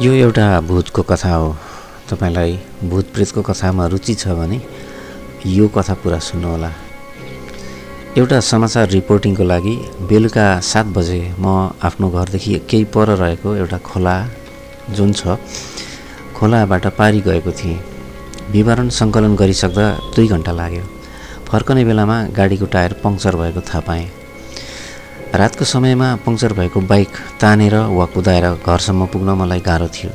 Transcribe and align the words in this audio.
यो 0.00 0.12
एउटा 0.12 0.44
भूतको 0.60 1.02
कथा 1.02 1.34
हो। 1.34 1.54
तपाईँलाई 2.10 2.58
भूत 2.90 3.12
प्रेतको 3.14 3.42
कथामा 3.42 3.86
रुचि 3.86 4.14
छ 4.14 4.34
भने 4.34 4.58
यो 5.46 5.68
कथा 5.70 5.94
पुरा 6.02 6.18
सुन्नुहोला। 6.18 6.70
एउटा 8.18 8.40
समाचार 8.42 8.88
रिपोर्टिङको 8.90 9.44
लागि 9.44 9.74
बेलुका 10.10 10.46
सात 10.70 10.86
बजे 10.96 11.20
म 11.38 11.46
आफ्नो 11.78 12.10
घरदेखि 12.10 12.58
केही 12.70 12.84
पर 12.90 13.08
रहेको 13.22 13.54
एउटा 13.54 13.78
खोला 13.86 14.16
जुन 14.90 15.12
छ 15.12 15.38
खोलाबाट 16.34 16.86
पारी 16.98 17.20
गएको 17.20 17.52
थिएँ। 17.54 17.78
विवरण 18.50 18.88
सङ्कलन 18.98 19.36
गरिसक्दा 19.36 19.86
दुई 20.16 20.26
घन्टा 20.28 20.52
लाग्यो। 20.52 20.84
फर्कने 21.48 21.84
बेलामा 21.84 22.18
गाडीको 22.34 22.66
टायर 22.74 22.92
पङ्क्चर 23.04 23.36
भएको 23.36 23.60
थाहा 23.62 23.80
पाएँ। 23.86 24.10
रातको 25.34 25.64
समयमा 25.64 26.08
पङ्क्चर 26.24 26.52
भएको 26.54 26.80
बाइक 26.80 27.08
तानेर 27.42 27.74
वा 27.90 28.04
कुदाएर 28.14 28.46
घरसम्म 28.62 29.06
पुग्न 29.12 29.30
मलाई 29.34 29.60
गाह्रो 29.60 29.88
थियो। 29.90 30.10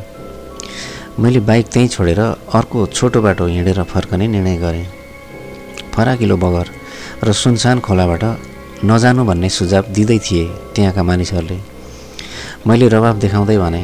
मैले 1.19 1.39
बाइक 1.43 1.65
त्यहीँ 1.67 1.89
छोडेर 1.91 2.19
अर्को 2.55 2.85
छोटो 2.87 3.21
बाटो 3.21 3.45
हिँडेर 3.45 3.83
फर्कने 3.83 4.27
निर्णय 4.27 4.57
गरेँ। 4.57 4.85
फराकिलो 5.91 6.37
बगर 6.37 6.67
र 7.23 7.33
सुनसान 7.35 7.79
खोलाबाट 7.83 8.23
नजानु 8.85 9.25
भन्ने 9.25 9.49
सुझाव 9.49 9.91
दिँदै 9.91 10.19
थिए 10.23 10.45
त्यहाँका 10.75 11.03
मानिसहरूले। 11.03 11.59
मैले 12.67 12.87
रवाब 12.87 13.19
देखाउँदै 13.19 13.57
भने 13.57 13.83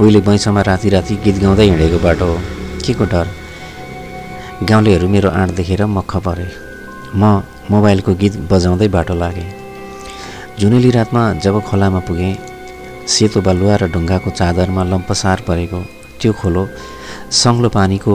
उहिले 0.00 0.20
बैँसमा 0.24 0.60
राति 0.64 0.88
राति 0.96 1.14
गीत 1.24 1.36
गाउँदै 1.44 1.68
हिँडेको 1.68 1.98
बाटो 2.00 2.24
हो। 2.24 2.40
के 2.80 2.92
को 2.96 3.04
डर? 3.04 3.26
गाउँलेहरू 4.64 5.08
मेरो 5.12 5.28
आँट 5.28 5.50
देखेर 5.60 5.84
मक्ख 5.86 6.16
परे। 6.24 6.48
म 7.12 7.42
मोबाइलको 7.68 8.14
गीत 8.16 8.34
बजाउँदै 8.48 8.88
बाटो 8.88 9.14
लागेँ। 9.14 9.59
जुनेली 10.60 10.90
रातमा 10.90 11.22
जब 11.44 11.54
खोलामा 11.64 12.00
पुगेँ 12.04 12.34
सेतो 13.08 13.40
बालुवा 13.40 13.74
र 13.80 13.84
ढुङ्गाको 13.92 14.30
चादरमा 14.38 14.82
लम्पसार 14.92 15.38
परेको 15.48 15.80
त्यो 16.20 16.32
खोलो 16.40 16.62
सङ्लो 17.32 17.68
पानीको 17.76 18.14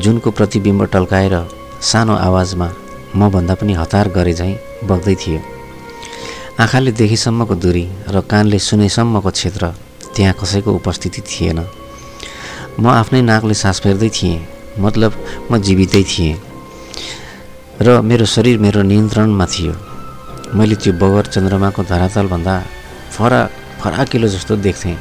जुनको 0.00 0.30
प्रतिबिम्ब 0.38 0.82
टल्काएर 0.94 1.34
सानो 1.90 2.14
आवाजमा 2.28 2.68
मभन्दा 3.20 3.54
पनि 3.60 3.72
हतार 3.80 4.08
गरे 4.16 4.34
झैँ 4.40 4.56
बग्दै 4.88 5.14
थियो। 5.20 5.40
आँखाले 6.64 6.92
देखेसम्मको 6.96 7.54
दूरी 7.60 7.84
र 8.08 8.24
कानले 8.32 8.58
सुनेसम्मको 8.68 9.30
क्षेत्र 9.36 9.72
त्यहाँ 10.16 10.34
कसैको 10.40 10.70
उपस्थिति 10.80 11.20
थिएन। 11.28 11.58
म 12.80 12.84
आफ्नै 12.88 13.22
नाकले 13.28 13.54
सास 13.62 13.84
फेर्दै 13.84 14.10
थिएँ 14.16 14.44
मतलब 14.80 15.12
म 15.50 15.60
जीवितै 15.60 16.04
थिएँ। 16.08 16.40
र 17.84 18.00
मेरो 18.00 18.24
शरीर 18.24 18.56
मेरो 18.64 18.80
नियन्त्रणमा 18.90 19.46
थियो। 19.52 19.91
मैले 20.52 20.76
त्यो 20.76 20.92
बगर 21.00 21.26
चन्द्रमाको 21.34 21.82
धरातलभन्दा 21.90 22.54
फरा 23.14 23.40
फराकिलो 23.80 24.28
जस्तो 24.28 24.56
देख्थेँ। 24.60 24.96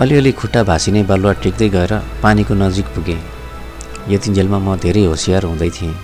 अलिअलि 0.00 0.32
खुट्टा 0.40 0.62
भाँसिने 0.70 1.02
बालुवा 1.08 1.32
टेक्दै 1.42 1.68
गएर 1.72 1.92
पानीको 2.22 2.54
नजिक 2.54 2.86
पुगेँ। 2.94 3.20
यतिन्जेलमा 4.12 4.58
म 4.58 4.76
धेरै 4.84 5.04
होसियार 5.08 5.42
हुँदै 5.48 5.70
थिएँ। 5.76 5.94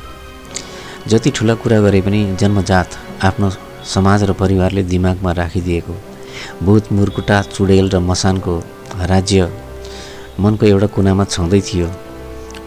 जति 1.11 1.31
ठुला 1.37 1.55
कुरा 1.61 1.79
गरे 1.85 2.01
पनि 2.01 2.21
जन्मजात 2.41 2.89
आफ्नो 3.29 3.49
समाज 3.85 4.21
र 4.29 4.33
परिवारले 4.33 4.83
दिमागमा 4.89 5.33
राखिदिएको। 5.41 5.95
भूत 6.65 6.85
मुर्कुटा 6.97 7.39
चुडेल 7.53 7.87
र 7.93 8.01
मसानको 8.01 8.55
राज्य 9.13 9.53
मनको 10.41 10.67
एउटा 10.73 10.89
कुनामा 10.97 11.25
छँदै 11.29 11.61
थियो। 11.61 11.89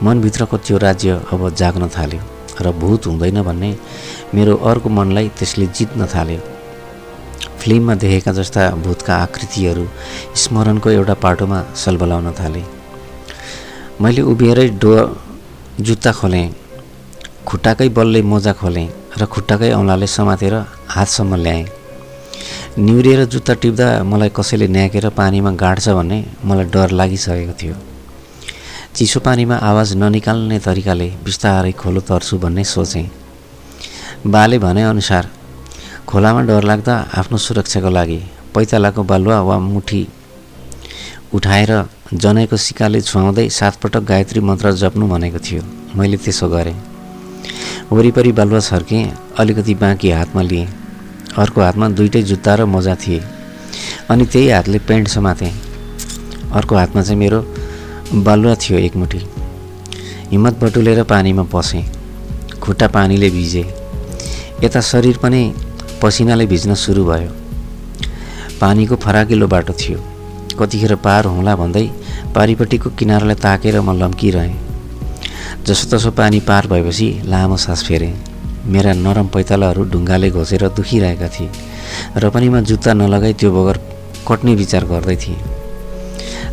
मनभित्रको 0.05 0.57
त्यो 0.61 0.77
राज्य 0.77 1.09
अब 1.33 1.41
जाग्न 1.57 1.89
थाल्यो। 1.89 2.36
र 2.61 2.71
भूत 2.81 3.05
हुँदैन 3.07 3.41
भन्ने 3.43 3.71
मेरो 4.35 4.55
अर्को 4.69 4.89
मनलाई 4.89 5.27
त्यसले 5.37 5.65
जित्न 5.77 6.05
थाल्यो। 6.13 6.41
फिल्ममा 7.59 7.93
देखेका 8.01 8.31
जस्ता 8.33 8.69
भूतका 8.83 9.13
आकृतिहरू 9.15 9.85
स्मरणको 10.41 10.89
एउटा 10.89 11.13
पाटोमा 11.23 11.59
सलबलाउन 11.75 12.31
थाले। 12.39 12.63
मैले 14.01 14.21
उभिएरै 14.31 14.67
डो 14.81 14.91
जुत्ता 15.81 16.11
खोलेँ 16.19 16.45
खुट्टाकै 17.47 17.89
बलले 17.97 18.21
मोजा 18.31 18.53
खोलेँ 18.59 18.87
र 19.19 19.25
खुट्टाकै 19.25 19.71
औँलाले 19.73 20.07
समातेर 20.07 20.53
हातसम्म 20.95 21.35
ल्याएँ। 21.35 21.65
निहुरिएर 22.77 23.21
जुत्ता 23.33 23.53
टिप्दा 23.61 23.87
मलाई 24.03 24.29
कसैले 24.37 24.67
न्याकेर 24.75 25.09
पानीमा 25.17 25.51
गाड्छ 25.63 25.89
भन्ने 25.97 26.17
मलाई 26.45 26.65
डर 26.73 26.89
लागिसकेको 26.99 27.53
थियो। 27.59 27.75
चिसो 28.97 29.19
पानीमा 29.19 29.55
आवाज 29.61 29.89
ननिकाल्ने 29.93 30.57
तरिकाले 30.59 31.07
बिस्तारै 31.25 31.71
खोलो 31.77 32.01
तर्छु 32.01 32.37
भन्ने 32.41 32.63
सोचेँ। 32.65 33.05
बाले 34.25 34.57
भनेअनुसार 34.59 35.25
खोलामा 36.09 36.41
डर 36.49 36.63
लाग्दा 36.65 36.95
आफ्नो 37.13 37.37
सुरक्षाको 37.37 37.89
लागि 37.89 38.17
पैतालाको 38.55 39.03
बालुवा 39.03 39.37
वा 39.49 39.57
मुठी 39.61 40.01
उठाएर 41.29 41.71
जनाएको 42.13 42.57
सिकाले 42.57 43.01
छुवाउँदै 43.01 43.47
सातपटक 43.49 44.03
गायत्री 44.09 44.39
मन्त्र 44.41 44.71
जप्नु 44.81 45.07
भनेको 45.13 45.39
थियो। 45.45 45.61
मैले 45.93 46.17
त्यसो 46.17 46.49
गरेँ। 46.49 46.75
वरिपरि 47.93 48.31
बालुवा 48.33 48.59
छर्केँ 48.69 49.03
अलिकति 49.37 49.73
बाँकी 49.77 50.11
हातमा 50.11 50.41
लिएँ। 50.41 50.67
अर्को 51.37 51.61
हातमा 51.61 51.89
दुइटै 51.93 52.21
जुत्ता 52.23 52.55
र 52.55 52.65
मोजा 52.65 52.95
थिए। 52.97 53.21
अनि 54.09 54.25
त्यही 54.25 54.49
हातले 54.49 54.79
पेन्ट 54.89 55.07
समातेँ। 55.07 55.53
अर्को 56.57 56.75
हातमा 56.75 57.01
चाहिँ 57.03 57.19
मेरो 57.19 57.45
बालुवा 58.07 58.55
थियो 58.55 58.77
एकमुठी 58.79 59.19
हिम्मत 60.31 60.59
बटुलेर 60.63 61.03
पानीमा 61.03 61.43
पसेँ। 61.43 61.83
खुट्टा 62.61 62.87
पानीले 62.87 63.29
भिजे। 63.29 63.63
यता 64.63 64.81
शरीर 64.81 65.17
पनि 65.17 65.41
पसिनाले 66.01 66.45
भिज्न 66.45 66.75
सुरु 66.75 67.03
भयो। 67.05 67.31
पानीको 68.61 68.95
फराकिलो 68.95 69.47
बाटो 69.47 69.73
थियो। 69.73 69.99
कतिखेर 70.59 70.95
पार 70.95 71.25
हुँला 71.25 71.55
भन्दै 71.55 71.85
पारिपट्टिको 72.35 72.89
किनारालाई 72.89 73.35
ताकेर 73.35 73.79
म 73.81 73.91
लम्किरहेँ। 73.99 74.55
जसोतसो 75.67 76.11
पानी 76.11 76.39
पार 76.39 76.67
भएपछि 76.67 77.09
लामो 77.25 77.57
सास 77.57 77.83
फेरेँ। 77.83 78.13
मेरा 78.65 78.93
नरम 78.93 79.27
पैतालाहरू 79.35 79.83
ढुङ्गाले 79.83 80.29
घोसेर 80.31 80.67
दुखिरहेका 80.69 81.27
थिए। 81.27 81.49
र 82.17 82.29
पनि 82.29 82.49
म 82.49 82.61
जुत्ता 82.63 82.93
नलगाई 82.93 83.33
त्यो 83.33 83.51
बगर 83.51 83.77
कट्ने 84.27 84.55
विचार 84.55 84.85
गर्दै 84.85 85.15
थिएँ। 85.15 85.56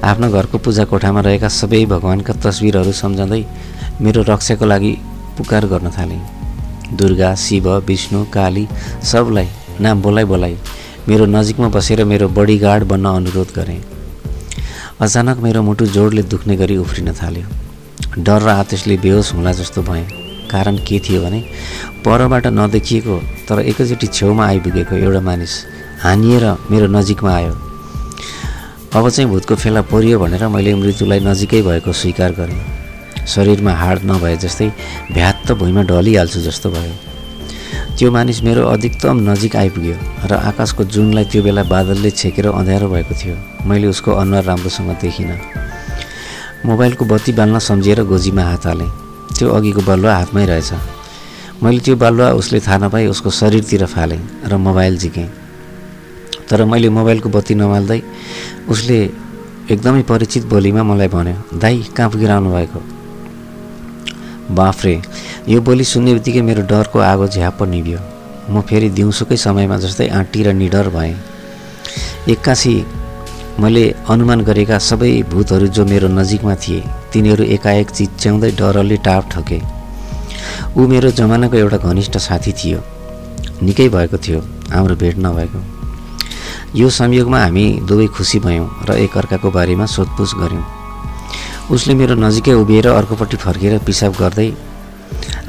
आफ्नो 0.05 0.31
घरको 0.31 0.59
पूजा 0.59 0.85
कोठामा 0.91 1.21
रहेका 1.27 1.49
सबै 1.51 1.85
भगवान्का 1.87 2.33
तस्विरहरू 2.45 2.93
सम्झँदै 2.93 3.43
मेरो 4.01 4.23
रक्षाको 4.29 4.65
लागि 4.67 4.93
पुकार 5.39 5.67
गर्न 5.67 5.91
थालेँ। 5.99 6.21
दुर्गा 6.99 7.35
शिव 7.35 7.69
विष्णु 7.89 8.25
काली 8.35 8.67
सबलाई 9.11 9.49
नाम 9.81 10.03
बोलाइ 10.03 10.25
बोलाइ 10.25 10.57
मेरो 11.09 11.25
नजिकमा 11.27 11.69
बसेर 11.69 12.05
मेरो 12.05 12.29
बडीगार्ड 12.39 12.85
बन्न 12.91 13.07
अनुरोध 13.19 13.53
गरेँ। 13.57 13.81
अचानक 15.01 15.39
मेरो 15.45 15.63
मुटु 15.63 15.87
जोडले 15.95 16.23
दुख्ने 16.33 16.57
गरी 16.57 16.77
उफ्रिन 16.77 17.13
थाल्यो। 17.13 17.47
डर 18.19 18.43
र 18.43 18.49
आतेशले 18.51 18.97
बेहोस 19.05 19.33
हुँला 19.35 19.53
जस्तो 19.53 19.83
भएँ। 19.83 20.07
कारण 20.51 20.77
के 20.87 20.99
थियो 21.05 21.21
भने 21.23 21.41
परबाट 22.05 22.47
नदेखिएको 22.47 23.17
तर 23.49 23.61
एकैचोटि 23.61 24.07
छेउमा 24.07 24.47
आइपुगेको 24.47 24.97
एउटा 24.97 25.21
मानिस 25.21 25.55
हानिएर 26.05 26.45
मेरो 26.71 26.87
नजिकमा 26.97 27.33
आयो। 27.35 27.55
अब 28.95 29.09
चाहिँ 29.09 29.29
भूतको 29.31 29.55
फेला 29.59 29.81
परियो 29.91 30.19
भनेर 30.19 30.47
मैले 30.55 30.75
मृत्युलाई 30.79 31.21
नजिकै 31.21 31.63
भएको 31.63 31.93
स्वीकार 31.93 32.33
गरेँ। 32.39 33.27
शरीरमा 33.27 33.73
हाड 33.75 33.99
नभए 34.07 34.37
जस्तै 34.39 34.69
भ्यात्त 35.11 35.53
भुइँमा 35.59 35.83
ढलिहाल्छु 35.91 36.41
जस्तो 36.41 36.71
भयो। 36.71 36.95
त्यो 37.99 38.11
मानिस 38.15 38.43
मेरो 38.47 38.63
अधिकतम 38.71 39.17
नजिक 39.31 39.57
आइपुग्यो 39.57 39.97
र 40.31 40.33
आकाशको 40.47 40.85
जुनलाई 40.95 41.25
त्यो 41.27 41.43
बेला 41.43 41.63
बादलले 41.67 42.11
छेकेर 42.11 42.47
अँध्यारो 42.55 42.89
भएको 42.89 43.15
थियो। 43.19 43.37
मैले 43.67 43.87
उसको 43.91 44.11
अनुहार 44.15 44.45
राम्रोसँग 44.45 44.91
देखिनँ। 45.03 45.39
मोबाइलको 46.63 47.05
बत्ती 47.05 47.33
बाल्न 47.35 47.59
सम्झिएर 47.59 48.03
गोजीमा 48.07 48.43
हात 48.47 48.67
हालेँ। 48.67 48.91
त्यो 49.35 49.51
अघिको 49.51 49.83
बालुवा 49.91 50.15
हातमै 50.15 50.47
रहेछ। 50.47 50.71
मैले 51.63 51.81
त्यो 51.83 51.97
बालुवा 51.99 52.31
उसले 52.39 52.61
थाहा 52.63 52.79
नपाई 52.87 53.07
उसको 53.11 53.31
शरीरतिर 53.43 53.87
फालेँ 53.91 54.23
र 54.47 54.55
मोबाइल 54.55 54.99
झिकेँ। 54.99 55.44
तर 56.51 56.65
मैले 56.65 56.89
मोबाइलको 56.97 57.29
बत्ती 57.37 57.55
नमाल्दै 57.55 58.01
उसले 58.73 58.99
एकदमै 59.73 60.03
परिचित 60.11 60.45
बोलीमा 60.53 60.83
मलाई 60.83 61.09
भन्यो 61.09 61.59
दाई 61.59 61.77
कहाँ 61.97 62.11
पुगेर 62.11 62.31
आउनुभएको 62.31 62.81
बाफ्रे 64.51 64.95
यो 65.49 65.61
बोली 65.61 65.85
सुन्ने 65.85 66.13
बित्तिकै 66.15 66.43
मेरो 66.49 66.63
डरको 66.71 66.99
आगो 67.01 67.27
झ्याप 67.29 67.63
निभ्यो। 67.75 68.01
म 68.51 68.61
फेरि 68.69 68.89
दिउँसोकै 68.97 69.37
समयमा 69.37 69.77
जस्तै 69.85 70.09
आँटी 70.21 70.43
र 70.45 70.53
निडर 70.53 70.89
भएँ। 70.97 71.17
एक्कासी 72.29 72.75
मैले 73.61 73.85
अनुमान 74.13 74.41
गरेका 74.45 74.79
सबै 74.79 75.13
भूतहरू 75.33 75.67
जो 75.73 75.85
मेरो 75.85 76.09
नजिकमा 76.09 76.55
थिए 76.63 76.81
तिनीहरू 77.13 77.45
एकाएक 77.57 77.91
चिच्याउँदै 77.91 78.51
डरले 78.61 78.97
टाप 79.07 79.31
ठके 79.33 79.61
ऊ 80.77 80.87
मेरो 80.93 81.11
जमानाको 81.19 81.57
एउटा 81.57 81.79
घनिष्ठ 81.89 82.19
साथी 82.21 82.53
थियो। 82.53 82.81
निकै 83.63 83.89
भएको 83.89 84.17
थियो 84.19 84.41
हाम्रो 84.73 84.95
भेट 85.03 85.17
नभएको। 85.19 85.74
यो 86.75 86.89
संयोगमा 86.91 87.39
हामी 87.39 87.65
दुवै 87.87 88.07
खुसी 88.11 88.39
भयौँ 88.43 88.67
र 88.89 88.99
एकअर्काको 89.07 89.51
बारेमा 89.57 89.87
सोधपुछ 89.87 90.31
गऱ्यौँ 90.43 90.65
उसले 91.71 91.95
मेरो 91.95 92.15
नजिकै 92.19 92.55
उभिएर 92.63 92.87
अर्कोपट्टि 92.91 93.37
फर्केर 93.39 93.79
पिसाब 93.87 94.13
गर्दै 94.19 94.49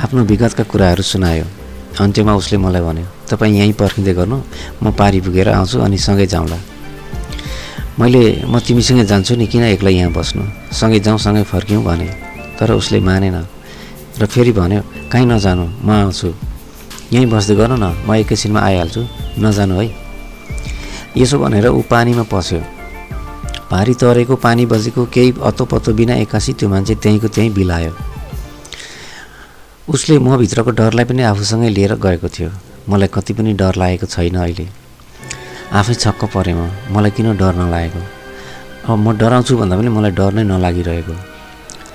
आफ्नो 0.05 0.21
विगतका 0.29 0.63
कुराहरू 0.69 1.03
सुनायो। 1.03 1.45
अन्त्यमा 1.97 2.33
उसले 2.37 2.57
मलाई 2.61 2.81
भन्यो 2.85 3.05
तपाईँ 3.25 3.57
यहीँ 3.57 3.73
पर्खिँदै 3.73 4.13
गर्नु 4.13 4.37
म 4.83 4.91
पारी 4.93 5.19
पुगेर 5.25 5.49
आउँछु 5.49 5.81
अनि 5.81 5.97
सँगै 5.97 6.25
जाउँला। 6.29 6.57
मैले 7.99 8.21
म 8.45 8.59
तिमीसँगै 8.61 9.05
जान्छु 9.09 9.33
नि 9.41 9.45
किन 9.49 9.63
एक्लै 9.73 9.91
यहाँ 9.97 10.13
बस्नु? 10.13 10.43
सँगै 10.77 10.99
जाउँ 11.01 11.17
सँगै 11.25 11.43
फर्क्यौँ 11.49 11.83
भने। 11.83 12.07
तर 12.59 12.71
उसले 12.77 12.99
मानेन 13.01 13.37
र 14.21 14.25
फेरि 14.29 14.51
भन्यो 14.53 14.81
कहीँ 15.09 15.25
नजानु 15.25 15.65
म 15.81 15.89
आउँछु। 15.89 16.29
यहीँ 17.13 17.27
बस्दै 17.33 17.55
गर 17.57 17.71
न 17.81 17.97
म 18.05 18.13
एकैछिनमा 18.13 18.61
आइहाल्छु। 18.61 19.01
नजानु 19.41 19.75
है। 19.81 20.04
यसो 21.17 21.39
भनेर 21.39 21.67
ऊ 21.67 21.81
पानीमा 21.89 22.23
पस्यो। 22.31 22.59
भारी 23.71 23.93
तरेको 23.93 24.35
पानी 24.35 24.65
बजेको 24.65 25.05
केही 25.13 25.33
अत्तो 25.41 25.93
बिना 25.93 26.15
एक्कासी 26.23 26.53
त्यो 26.53 26.69
मान्छे 26.69 26.95
त्यहीँको 26.95 27.27
त्यहीँ 27.27 27.51
बिलायो। 27.53 27.91
उसले 29.89 30.17
मभित्रको 30.19 30.71
डरलाई 30.71 31.05
पनि 31.05 31.23
आफूसँगै 31.23 31.69
लिएर 31.69 31.93
गएको 31.95 32.27
थियो। 32.29 32.49
मलाई 32.89 33.09
कति 33.13 33.33
पनि 33.33 33.53
डर 33.53 33.75
लागेको 33.75 34.05
छैन 34.05 34.35
अहिले। 34.35 34.67
आफै 35.71 35.93
छक्क 35.93 36.25
परेँ 36.33 36.53
म। 36.53 36.69
मलाई 36.93 37.11
किन 37.15 37.37
डर 37.37 37.53
नलागेको? 37.55 38.01
अब 38.85 38.97
म 38.99 39.17
डराउँछु 39.17 39.57
भन्दा 39.57 39.75
पनि 39.77 39.89
मलाई 39.89 40.11
डर 40.19 40.31
नै 40.35 40.43
नलागिरहेको। 40.43 41.15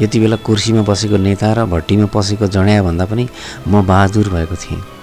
यति 0.03 0.17
बेला 0.21 0.37
कुर्सीमा 0.47 0.83
बसेको 0.89 1.17
नेता 1.17 1.53
र 1.55 1.65
भट्टीमा 1.69 2.07
पसेको 2.09 2.47
जड्या 2.47 2.83
भन्दा 2.83 3.05
पनि 3.05 3.29
म 3.69 3.85
बहादुर 3.85 4.29
भएको 4.33 4.57
थिएँ। 4.57 5.00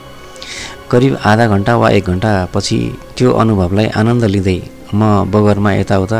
करिब 0.91 1.17
आधा 1.25 1.45
घन्टा 1.47 1.75
वा 1.77 1.89
एक 1.89 2.05
घन्टा 2.07 2.29
पछि 2.53 2.77
त्यो 3.17 3.31
अनुभवलाई 3.41 3.87
आनन्द 3.99 4.23
लिँदै 4.25 4.59
म 4.93 5.01
बगरमा 5.31 5.71
यताउता 5.73 6.19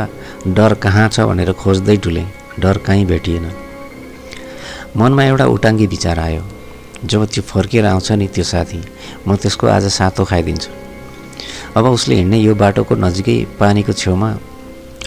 डर 0.56 0.74
कहाँ 0.84 1.08
छ? 1.08 1.20
भनेर 1.24 1.52
खोज्दै 1.52 1.96
डुलेँ। 1.96 2.26
डर 2.60 2.76
कहीँ 2.86 3.04
भेटिएन। 3.06 3.46
मनमा 4.96 5.22
एउटा 5.24 5.44
उटाङ्गी 5.56 5.86
विचार 5.86 6.18
आयो। 6.18 6.42
जब 7.00 7.24
त्यो 7.32 7.42
फर्केर 7.48 7.86
आउँछ 7.86 8.12
नि 8.12 8.26
त्यो 8.28 8.44
साथी 8.44 8.80
म 9.26 9.36
त्यसको 9.40 9.66
आज 9.66 9.84
सातो 9.88 10.24
खाइदिन्छु। 10.24 10.70
अब 11.76 11.84
उसले 11.86 12.14
हिँड्ने 12.20 12.38
यो 12.38 12.54
बाटोको 12.54 12.94
नजिकै 12.94 13.36
पानीको 13.60 13.92
छेउमा 13.92 14.30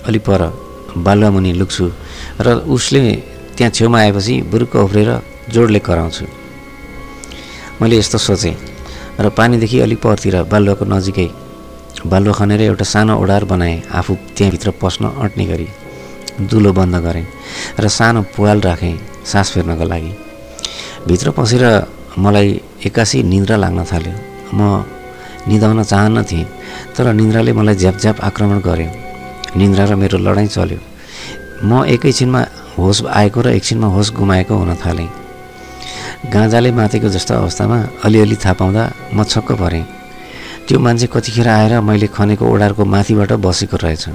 अलि 0.08 0.20
पर 0.26 0.42
बालुवामुनि 0.98 1.52
लुक्छु 1.54 1.86
र 2.42 2.66
उसले 2.66 3.02
त्यहाँ 3.58 3.72
छेउमा 3.78 3.98
आएपछि 4.00 4.42
बुरुक्क 4.50 4.76
उफ्रेर 4.76 5.10
जोडले 5.54 5.80
कराउँछु। 5.86 6.26
मैले 7.82 7.98
यस्तो 7.98 8.18
सोचेँ। 8.18 8.71
र 9.22 9.30
पानीदेखि 9.38 9.80
अलिक 9.86 10.00
परतिर 10.02 10.36
बालुवाको 10.52 10.86
नजिकै 10.94 11.30
बालुवा 12.12 12.34
खनेर 12.38 12.62
एउटा 12.62 12.86
सानो 12.94 13.14
ओडार 13.22 13.44
बनाएँ 13.52 13.82
आफू 14.00 14.12
त्यहाँभित्र 14.36 14.70
पस्न 14.82 15.04
अँट्ने 15.22 15.46
गरी 15.52 15.68
दुलो 16.50 16.72
बन्द 16.74 16.96
गरेँ 17.06 17.26
र 17.80 17.88
सानो 17.88 18.22
पुवाल 18.34 18.62
राखेँ 18.62 18.98
सास 19.32 19.52
फेर्नको 19.54 19.86
लागि। 19.86 20.12
भित्र 21.08 21.32
पसेर 21.38 21.64
मलाई 22.18 22.50
एक्कासी 22.86 23.24
निन्द्रा 23.24 23.56
लाग्न 23.64 23.84
थाल्यो। 23.92 24.16
म 24.54 24.60
निदाउन 25.48 25.84
चाहन्न 25.84 26.24
थिएँ 26.24 26.46
तर 26.96 27.14
निन्द्राले 27.14 27.54
मलाई 27.54 27.76
झ्याप 27.76 28.18
आक्रमण 28.28 28.60
गर्यो। 28.68 28.90
निन्द्रा 29.58 29.86
र 29.86 29.96
मेरो 30.02 30.18
लडाइँ 30.18 30.48
चल्यो। 30.48 30.80
म 31.70 31.86
एकैछिनमा 31.94 32.42
होस 32.78 32.98
आएको 33.06 33.42
र 33.42 33.48
एकछिनमा 33.58 33.88
होस 33.96 34.12
गुमाएको 34.18 34.54
हुन 34.56 34.76
थालेँ। 34.82 35.21
गाँजाले 36.30 36.72
मातेको 36.72 37.10
जस्तो 37.10 37.34
अवस्थामा 37.34 37.78
अलिअलि 38.06 38.36
थाहा 38.38 38.54
पाउँदा 38.54 38.84
म 39.14 39.24
छक्क 39.26 39.58
परेँ। 39.58 39.86
त्यो 40.68 40.78
मान्छे 40.78 41.08
कतिखेर 41.10 41.48
आएर 41.50 41.74
मैले 41.82 42.08
खनेको 42.14 42.46
ओडारको 42.46 42.86
माथिबाट 42.86 43.32
बसेको 43.42 43.78
रहेछ। 43.82 44.06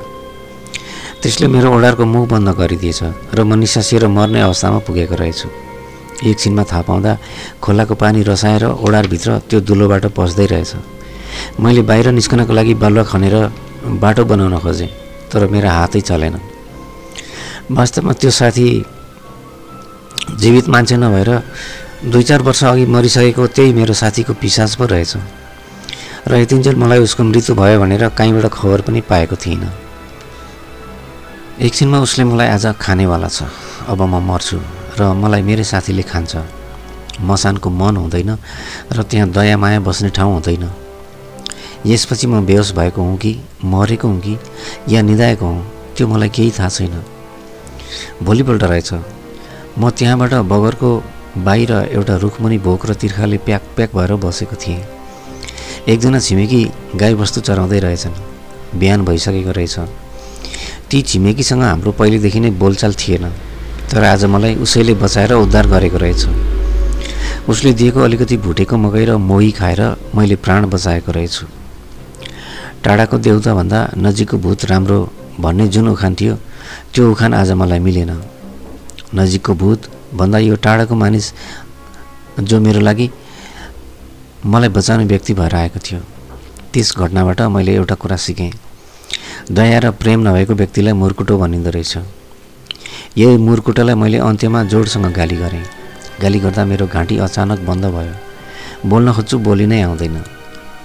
त्यसले 1.22 1.46
मेरो 1.50 1.68
ओडारको 1.74 2.04
मुख 2.06 2.24
बन्द 2.30 2.48
गरिदिएछ 2.54 3.00
र 3.34 3.38
म 3.42 3.58
निसासिएर 3.58 4.06
मर्ने 4.06 4.40
अवस्थामा 4.46 4.78
पुगेको 4.86 5.14
रहेछु। 5.18 5.48
एकछिनमा 6.30 6.62
थाहा 6.70 6.82
पाउँदा 6.86 7.12
खोलाको 7.58 7.94
पानी 7.98 8.22
रसाएर 8.22 8.64
ओडारभित्र 8.86 9.50
त्यो 9.50 9.58
दुलोबाट 9.66 10.04
पस्दै 10.14 10.46
रहेछ। 10.46 10.72
मैले 11.58 11.82
बाहिर 11.82 12.14
निस्कनको 12.14 12.52
लागि 12.54 12.74
बालुवा 12.78 13.04
खनेर 13.10 13.34
बाटो 13.98 14.22
बनाउन 14.30 14.56
खोजेँ 14.62 14.90
तर 15.28 15.50
मेरो 15.50 15.68
हातै 15.68 16.00
चलेन 16.06 16.38
वास्तवमा 17.66 18.12
त्यो 18.14 18.30
साथी 18.30 18.66
जीवित 20.40 20.66
मान्छे 20.70 20.96
नभएर 20.96 21.30
दुई 22.04 22.22
चार 22.22 22.42
वर्ष 22.42 22.64
अघि 22.64 22.84
मरिसकेको 22.86 23.46
त्यही 23.56 23.72
मेरो 23.72 23.94
साथीको 23.94 24.32
पिसाज 24.36 24.76
पो 24.76 24.84
रहेछ। 24.84 25.16
र 26.28 26.34
यतिन्जेल 26.36 26.76
मलाई 26.76 26.98
उसको 27.00 27.24
मृत्यु 27.24 27.54
भयो 27.56 27.80
भनेर 27.80 28.08
कहीँबाट 28.12 28.46
खबर 28.52 28.80
पनि 28.84 29.00
पाएको 29.00 29.36
थिइनँ। 29.36 29.72
एकछिनमा 31.56 31.98
उसले 32.00 32.24
मलाई 32.24 32.48
आज 32.48 32.66
खानेवाला 32.76 33.28
छ। 33.28 33.48
अब 33.88 34.02
म 34.02 34.20
मर्छु 34.20 34.60
र 35.00 35.12
मलाई 35.16 35.42
मेरै 35.42 35.64
साथीले 35.64 36.02
खान्छ। 36.04 36.36
मसानको 37.16 37.70
मन 37.70 37.96
हुँदैन 37.96 38.30
र 38.92 39.02
त्यहाँ 39.02 39.32
दया 39.32 39.56
माया 39.56 39.80
बस्ने 39.80 40.10
ठाउँ 40.12 40.32
हुँदैन। 40.36 40.68
यसपछि 41.86 42.26
म 42.26 42.44
बेहोस 42.44 42.76
भएको 42.76 43.00
हुँ 43.00 43.16
कि 43.16 43.32
मरेको 43.64 44.08
हुँ 44.08 44.20
कि 44.20 44.36
या 44.92 45.00
निधाएको 45.00 45.46
हुँ 45.46 45.64
त्यो 45.96 46.06
मलाई 46.06 46.28
केही 46.28 46.50
थाहा 46.52 46.68
छैन। 46.68 47.02
भोलिपल्ट 48.20 48.62
रहेछ। 48.62 48.92
म 49.78 49.90
त्यहाँबाट 49.90 50.34
बगरको 50.44 50.90
बाहिर 51.36 51.72
एउटा 51.92 52.16
रुखमुनि 52.16 52.58
भोक 52.58 52.86
र 52.86 52.94
तिर्खाले 52.94 53.38
प्याक 53.38 53.62
प्याक 53.76 53.90
भएर 53.96 54.14
बसेको 54.16 54.56
थिएँ। 54.56 54.82
एकजना 55.88 56.18
छिमेकी 56.18 56.60
गाईबस्तु 56.96 57.40
चराउँदै 57.40 57.78
रहेछन्। 57.80 58.14
बिहान 58.80 59.04
भइसकेको 59.04 59.52
रहेछ। 59.52 59.76
ती 60.90 61.02
छिमेकीसँग 61.02 61.62
हाम्रो 61.62 61.92
पहिलेदेखि 61.92 62.40
नै 62.40 62.50
बोलचाल 62.56 62.94
थिएन 62.94 63.24
तर 63.90 64.04
आज 64.04 64.24
मलाई 64.24 64.54
उसैले 64.64 64.94
बचाएर 64.94 65.32
उद्धार 65.34 65.66
गरेको 65.66 65.98
रहेछ। 65.98 66.22
उसले 67.48 67.72
दिएको 67.72 68.00
अलिकति 68.00 68.36
भुटेको 68.36 68.76
मकै 68.76 69.04
र 69.04 69.16
मोही 69.20 69.50
खाएर 69.52 69.80
मैले 70.14 70.36
प्राण 70.36 70.66
बचाएको 70.66 71.12
रहेछु। 71.12 71.46
टाढाको 72.84 73.18
देउताभन्दा 73.18 73.80
नजिकको 73.98 74.36
भूत 74.38 74.64
राम्रो 74.64 74.98
भन्ने 75.40 75.68
जुन 75.68 75.88
उखान 75.88 76.14
थियो 76.14 76.34
त्यो 76.94 77.10
उखान 77.10 77.34
आज 77.34 77.50
मलाई 77.52 77.78
मिलेन। 77.78 78.12
नजिकको 79.14 79.54
भूत 79.54 79.80
भन्दा 80.16 80.38
यो 80.38 80.56
टाढाको 80.64 80.94
मानिस 80.94 81.32
जो 82.40 82.60
मेरो 82.60 82.80
लागि 82.80 83.10
मलाई 84.46 84.68
बचाउने 84.68 85.04
व्यक्ति 85.04 85.34
भएर 85.34 85.54
आएको 85.54 85.78
थियो 85.86 86.00
त्यस 86.72 86.92
घटनाबाट 86.98 87.40
मैले 87.54 87.74
एउटा 87.74 87.94
कुरा 87.94 88.16
सिकेँ। 88.16 88.52
दया 89.50 89.78
र 89.78 89.90
प्रेम 89.92 90.28
नभएको 90.28 90.54
व्यक्तिलाई 90.54 90.92
मुर्कुटो 90.92 91.38
भनिँदो 91.38 91.70
रहेछ। 91.70 91.96
यही 93.16 93.36
मुर्कुटोलाई 93.38 93.94
मैले 93.94 94.18
अन्त्यमा 94.18 94.62
जोडसँग 94.72 95.06
गाली 95.16 95.36
गरेँ। 95.36 95.64
गाली 96.22 96.38
गर्दा 96.40 96.64
मेरो 96.64 96.86
घाँटी 96.86 97.18
अचानक 97.18 97.58
बन्द 97.68 97.84
भयो। 97.96 98.14
बोल्न 98.88 99.12
खोज्छु 99.12 99.38
बोली 99.38 99.66
नै 99.66 99.80
आउँदैन। 99.82 100.16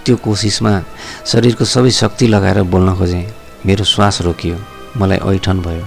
त्यो 0.05 0.15
कोसिसमा 0.17 0.73
शरीरको 1.25 1.65
सबै 1.65 1.91
शक्ति 1.91 2.27
लगाएर 2.27 2.61
बोल्न 2.73 2.95
खोजेँ। 2.95 3.25
मेरो 3.65 3.83
श्वास 3.83 4.21
रोकियो। 4.21 4.57
मलाई 4.97 5.19
ऐठन 5.35 5.61
भयो। 5.61 5.85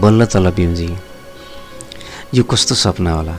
बल्ल 0.00 0.26
तल 0.26 0.50
बिउजी 0.50 0.88
यो 2.34 2.42
कस्तो 2.50 2.74
सपना 2.74 3.12
होला? 3.12 3.36